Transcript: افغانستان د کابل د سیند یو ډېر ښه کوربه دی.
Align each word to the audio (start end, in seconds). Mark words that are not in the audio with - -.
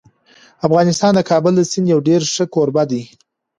افغانستان 0.67 1.11
د 1.15 1.19
کابل 1.29 1.53
د 1.57 1.61
سیند 1.71 1.87
یو 1.93 1.99
ډېر 2.07 2.21
ښه 2.33 2.45
کوربه 2.53 2.83
دی. 2.91 3.03